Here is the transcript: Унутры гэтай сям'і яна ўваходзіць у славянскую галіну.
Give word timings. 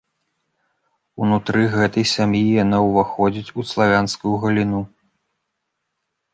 Унутры 1.25 1.61
гэтай 1.75 2.05
сям'і 2.15 2.41
яна 2.63 2.77
ўваходзіць 2.87 3.53
у 3.59 3.69
славянскую 3.75 4.35
галіну. 4.47 4.81